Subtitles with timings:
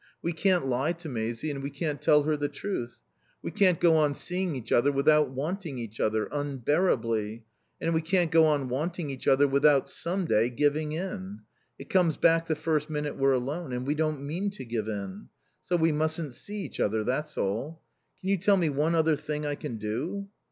[0.23, 2.97] We can't lie to Maisie, and we can't tell her the truth.
[3.43, 7.45] We can't go on seeing each other without wanting each other unbearably
[7.79, 11.41] and we can't go on wanting each other without some day giving in.
[11.77, 13.73] It comes back the first minute we're alone.
[13.73, 15.29] And we don't mean to give in.
[15.61, 17.83] So we mustn't see each other, that's all.
[18.21, 20.29] Can you tell me one other thing I can do?"